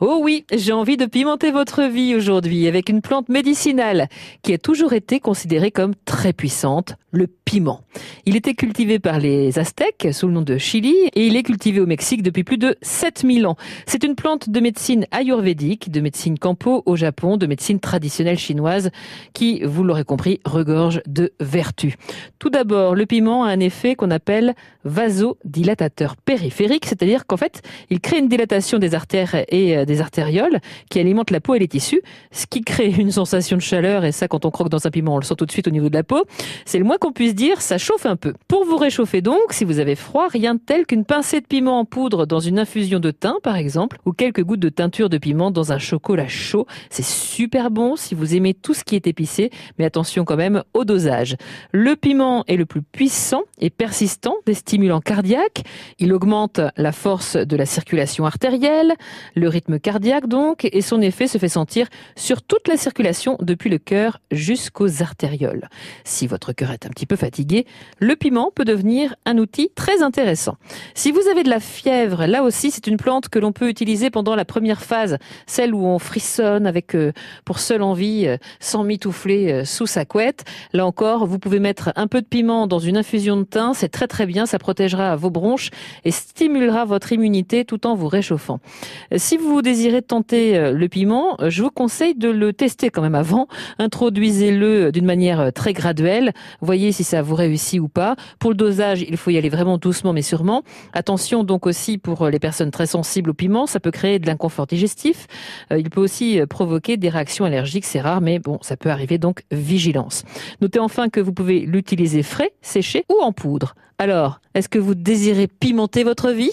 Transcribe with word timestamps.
Oh 0.00 0.20
oui, 0.22 0.44
j'ai 0.52 0.70
envie 0.70 0.96
de 0.96 1.06
pimenter 1.06 1.50
votre 1.50 1.82
vie 1.82 2.14
aujourd'hui 2.14 2.68
avec 2.68 2.88
une 2.88 3.02
plante 3.02 3.28
médicinale 3.28 4.08
qui 4.42 4.54
a 4.54 4.58
toujours 4.58 4.92
été 4.92 5.18
considérée 5.18 5.72
comme 5.72 5.96
très 6.04 6.32
puissante, 6.32 6.94
le 7.10 7.26
Il 8.26 8.36
était 8.36 8.54
cultivé 8.54 8.98
par 8.98 9.18
les 9.18 9.58
Aztèques 9.58 10.08
sous 10.12 10.26
le 10.26 10.32
nom 10.34 10.42
de 10.42 10.58
chili 10.58 10.94
et 11.14 11.26
il 11.26 11.36
est 11.36 11.42
cultivé 11.42 11.80
au 11.80 11.86
Mexique 11.86 12.22
depuis 12.22 12.44
plus 12.44 12.58
de 12.58 12.76
7000 12.82 13.46
ans. 13.46 13.56
C'est 13.86 14.04
une 14.04 14.14
plante 14.14 14.50
de 14.50 14.60
médecine 14.60 15.06
ayurvédique, 15.12 15.90
de 15.90 16.00
médecine 16.00 16.38
campo 16.38 16.82
au 16.84 16.96
Japon, 16.96 17.36
de 17.36 17.46
médecine 17.46 17.80
traditionnelle 17.80 18.38
chinoise 18.38 18.90
qui, 19.32 19.62
vous 19.64 19.82
l'aurez 19.82 20.04
compris, 20.04 20.40
regorge 20.44 21.00
de 21.06 21.32
vertus. 21.40 21.94
Tout 22.38 22.50
d'abord, 22.50 22.94
le 22.94 23.06
piment 23.06 23.44
a 23.44 23.48
un 23.48 23.60
effet 23.60 23.94
qu'on 23.94 24.10
appelle 24.10 24.54
vasodilatateur 24.84 26.16
périphérique, 26.16 26.86
c'est-à-dire 26.86 27.26
qu'en 27.26 27.36
fait, 27.36 27.62
il 27.90 28.00
crée 28.00 28.18
une 28.18 28.28
dilatation 28.28 28.78
des 28.78 28.94
artères 28.94 29.34
et 29.48 29.76
euh, 29.76 29.84
des 29.84 30.00
artérioles 30.00 30.60
qui 30.90 31.00
alimentent 31.00 31.30
la 31.30 31.40
peau 31.40 31.54
et 31.54 31.58
les 31.58 31.68
tissus, 31.68 32.02
ce 32.30 32.46
qui 32.46 32.62
crée 32.62 32.90
une 32.90 33.10
sensation 33.10 33.56
de 33.56 33.62
chaleur. 33.62 34.04
Et 34.04 34.12
ça, 34.12 34.28
quand 34.28 34.44
on 34.44 34.50
croque 34.50 34.68
dans 34.68 34.86
un 34.86 34.90
piment, 34.90 35.14
on 35.14 35.18
le 35.18 35.24
sent 35.24 35.34
tout 35.36 35.46
de 35.46 35.52
suite 35.52 35.66
au 35.68 35.70
niveau 35.70 35.88
de 35.88 35.94
la 35.94 36.04
peau. 36.04 36.24
C'est 36.64 36.78
le 36.78 36.84
moins 36.84 36.98
qu'on 36.98 37.12
puisse 37.12 37.34
dire, 37.38 37.62
ça 37.62 37.78
chauffe 37.78 38.04
un 38.04 38.16
peu. 38.16 38.34
Pour 38.48 38.64
vous 38.64 38.76
réchauffer 38.76 39.22
donc, 39.22 39.52
si 39.52 39.64
vous 39.64 39.78
avez 39.78 39.94
froid, 39.94 40.26
rien 40.28 40.56
de 40.56 40.60
tel 40.60 40.86
qu'une 40.86 41.04
pincée 41.04 41.40
de 41.40 41.46
piment 41.46 41.78
en 41.78 41.84
poudre 41.84 42.26
dans 42.26 42.40
une 42.40 42.58
infusion 42.58 42.98
de 42.98 43.12
thym, 43.12 43.36
par 43.44 43.54
exemple, 43.54 43.98
ou 44.04 44.12
quelques 44.12 44.42
gouttes 44.42 44.60
de 44.60 44.68
teinture 44.68 45.08
de 45.08 45.18
piment 45.18 45.52
dans 45.52 45.72
un 45.72 45.78
chocolat 45.78 46.26
chaud. 46.26 46.66
C'est 46.90 47.04
super 47.04 47.70
bon 47.70 47.94
si 47.94 48.16
vous 48.16 48.34
aimez 48.34 48.54
tout 48.54 48.74
ce 48.74 48.82
qui 48.82 48.96
est 48.96 49.06
épicé, 49.06 49.50
mais 49.78 49.84
attention 49.84 50.24
quand 50.24 50.36
même 50.36 50.64
au 50.74 50.84
dosage. 50.84 51.36
Le 51.70 51.94
piment 51.94 52.44
est 52.48 52.56
le 52.56 52.66
plus 52.66 52.82
puissant 52.82 53.44
et 53.60 53.70
persistant 53.70 54.34
des 54.44 54.54
stimulants 54.54 55.00
cardiaques. 55.00 55.62
Il 56.00 56.12
augmente 56.12 56.60
la 56.76 56.90
force 56.90 57.36
de 57.36 57.56
la 57.56 57.66
circulation 57.66 58.26
artérielle, 58.26 58.94
le 59.36 59.48
rythme 59.48 59.78
cardiaque 59.78 60.26
donc, 60.26 60.68
et 60.70 60.80
son 60.80 61.00
effet 61.00 61.28
se 61.28 61.38
fait 61.38 61.48
sentir 61.48 61.86
sur 62.16 62.42
toute 62.42 62.66
la 62.66 62.76
circulation 62.76 63.36
depuis 63.40 63.70
le 63.70 63.78
cœur 63.78 64.18
jusqu'aux 64.32 65.02
artérioles. 65.02 65.68
Si 66.02 66.26
votre 66.26 66.52
cœur 66.52 66.72
est 66.72 66.84
un 66.84 66.90
petit 66.90 67.06
peu 67.06 67.14
fatigué, 67.14 67.27
le 67.98 68.16
piment 68.16 68.50
peut 68.54 68.64
devenir 68.64 69.14
un 69.24 69.38
outil 69.38 69.70
très 69.74 70.02
intéressant. 70.02 70.56
Si 70.94 71.12
vous 71.12 71.20
avez 71.30 71.42
de 71.42 71.50
la 71.50 71.60
fièvre, 71.60 72.26
là 72.26 72.42
aussi 72.42 72.70
c'est 72.70 72.86
une 72.86 72.96
plante 72.96 73.28
que 73.28 73.38
l'on 73.38 73.52
peut 73.52 73.68
utiliser 73.68 74.10
pendant 74.10 74.34
la 74.34 74.44
première 74.44 74.82
phase, 74.82 75.18
celle 75.46 75.74
où 75.74 75.84
on 75.84 75.98
frissonne 75.98 76.66
avec 76.66 76.94
euh, 76.94 77.12
pour 77.44 77.58
seule 77.58 77.82
envie 77.82 78.26
euh, 78.26 78.36
sans 78.60 78.84
mitoufler 78.84 79.52
euh, 79.52 79.64
sous 79.64 79.86
sa 79.86 80.04
couette. 80.04 80.44
Là 80.72 80.86
encore, 80.86 81.26
vous 81.26 81.38
pouvez 81.38 81.60
mettre 81.60 81.92
un 81.96 82.06
peu 82.06 82.20
de 82.20 82.26
piment 82.26 82.66
dans 82.66 82.78
une 82.78 82.96
infusion 82.96 83.36
de 83.36 83.44
thym, 83.44 83.72
c'est 83.74 83.88
très 83.88 84.06
très 84.06 84.26
bien, 84.26 84.46
ça 84.46 84.58
protégera 84.58 85.16
vos 85.16 85.30
bronches 85.30 85.70
et 86.04 86.10
stimulera 86.10 86.84
votre 86.84 87.12
immunité 87.12 87.64
tout 87.64 87.86
en 87.86 87.94
vous 87.94 88.08
réchauffant. 88.08 88.60
Si 89.16 89.36
vous 89.36 89.62
désirez 89.62 90.02
tenter 90.02 90.72
le 90.72 90.88
piment, 90.88 91.36
je 91.48 91.62
vous 91.62 91.70
conseille 91.70 92.14
de 92.14 92.28
le 92.28 92.52
tester 92.52 92.90
quand 92.90 93.02
même 93.02 93.14
avant. 93.14 93.48
Introduisez-le 93.78 94.92
d'une 94.92 95.04
manière 95.04 95.52
très 95.52 95.72
graduelle. 95.72 96.32
Voyez 96.60 96.92
si 96.92 97.04
vous 97.22 97.34
réussit 97.34 97.80
ou 97.80 97.88
pas. 97.88 98.16
Pour 98.38 98.50
le 98.50 98.56
dosage, 98.56 99.02
il 99.02 99.16
faut 99.16 99.30
y 99.30 99.38
aller 99.38 99.48
vraiment 99.48 99.78
doucement 99.78 100.12
mais 100.12 100.22
sûrement. 100.22 100.62
Attention 100.92 101.44
donc 101.44 101.66
aussi 101.66 101.98
pour 101.98 102.28
les 102.28 102.38
personnes 102.38 102.70
très 102.70 102.86
sensibles 102.86 103.30
au 103.30 103.34
piment, 103.34 103.66
ça 103.66 103.80
peut 103.80 103.90
créer 103.90 104.18
de 104.18 104.26
l'inconfort 104.26 104.66
digestif. 104.66 105.26
Il 105.70 105.90
peut 105.90 106.00
aussi 106.00 106.40
provoquer 106.48 106.96
des 106.96 107.08
réactions 107.08 107.44
allergiques, 107.44 107.84
c'est 107.84 108.00
rare, 108.00 108.20
mais 108.20 108.38
bon, 108.38 108.58
ça 108.62 108.76
peut 108.76 108.90
arriver 108.90 109.18
donc 109.18 109.42
vigilance. 109.50 110.24
Notez 110.60 110.78
enfin 110.78 111.08
que 111.08 111.20
vous 111.20 111.32
pouvez 111.32 111.60
l'utiliser 111.60 112.22
frais, 112.22 112.52
séché 112.62 113.04
ou 113.10 113.22
en 113.22 113.32
poudre. 113.32 113.74
Alors, 113.98 114.40
est-ce 114.54 114.68
que 114.68 114.78
vous 114.78 114.94
désirez 114.94 115.48
pimenter 115.48 116.04
votre 116.04 116.30
vie? 116.30 116.52